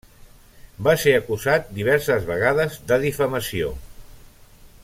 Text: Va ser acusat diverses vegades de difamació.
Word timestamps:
Va 0.87 0.95
ser 1.01 1.13
acusat 1.17 1.69
diverses 1.77 2.27
vegades 2.31 2.81
de 2.93 3.01
difamació. 3.07 3.73